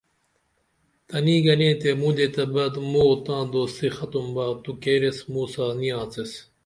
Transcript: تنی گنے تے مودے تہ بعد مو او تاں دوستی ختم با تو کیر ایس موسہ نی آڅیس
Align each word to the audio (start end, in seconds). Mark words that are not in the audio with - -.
تنی 1.07 1.37
گنے 1.45 1.69
تے 1.81 1.89
مودے 1.99 2.27
تہ 2.35 2.43
بعد 2.53 2.73
مو 2.91 3.01
او 3.09 3.13
تاں 3.25 3.43
دوستی 3.51 3.87
ختم 3.97 4.25
با 4.35 4.45
تو 4.63 4.71
کیر 4.81 5.01
ایس 5.05 5.19
موسہ 5.31 5.65
نی 5.79 5.89
آڅیس 6.01 6.31